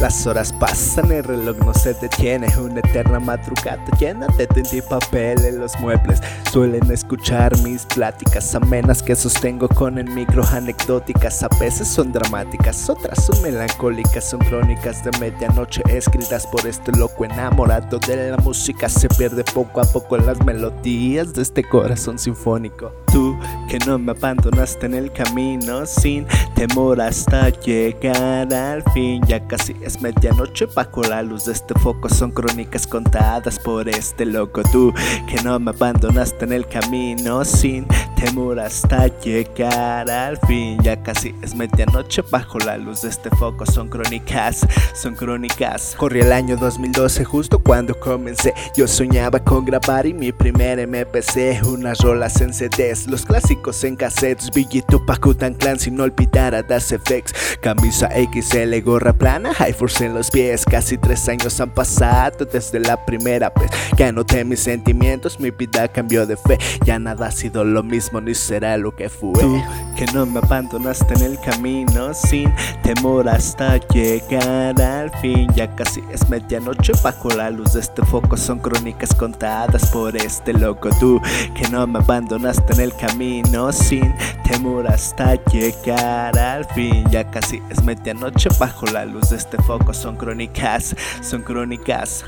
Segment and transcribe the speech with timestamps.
[0.00, 2.46] Las horas pasan, el reloj no se detiene.
[2.56, 6.20] Una eterna madrugada llena de tinta papel en los muebles.
[6.52, 11.42] Suelen escuchar mis pláticas amenas que sostengo con el micro anecdóticas.
[11.42, 14.30] A veces son dramáticas, otras son melancólicas.
[14.30, 18.88] Son crónicas de medianoche escritas por este loco enamorado de la música.
[18.88, 22.92] Se pierde poco a poco en las melodías de este corazón sinfónico.
[23.12, 23.36] Tú
[23.68, 29.20] que no me abandonaste en el camino sin temor hasta llegar al fin.
[29.26, 32.08] Ya casi es medianoche bajo la luz de este foco.
[32.08, 34.62] Son crónicas contadas por este loco.
[34.72, 34.92] Tú
[35.28, 37.86] que no me abandonaste en el camino sin
[38.18, 40.78] temor hasta llegar al fin.
[40.82, 43.64] Ya casi es medianoche bajo la luz de este foco.
[43.66, 45.94] Son crónicas, son crónicas.
[45.96, 48.54] Corría el año 2012 justo cuando comencé.
[48.76, 51.62] Yo soñaba con grabar y mi primer MPC.
[51.66, 54.50] Unas rolas en CDs, los clásicos en cassettes.
[54.50, 57.58] Billito Pacutan Clan sin olvidar a Das FX.
[57.60, 60.64] Camisa XL, gorra plana, high force en los pies.
[60.64, 65.38] Casi tres años han pasado desde la primera vez que anoté mis sentimientos.
[65.38, 66.58] Mi vida cambió de fe.
[66.84, 69.32] Ya nada ha sido lo mismo ni será lo que fue.
[69.40, 69.62] Tú
[69.96, 75.48] que no me abandonaste en el camino sin temor hasta llegar al fin.
[75.54, 78.36] Ya casi es medianoche bajo la luz de este foco.
[78.36, 80.88] Son crónicas contadas por este loco.
[80.98, 81.20] Tú
[81.54, 87.04] que no me abandonaste en el camino sin temor hasta llegar al fin.
[87.10, 89.92] Ya casi es medianoche bajo la luz de este foco.
[89.92, 92.24] Son crónicas, son crónicas.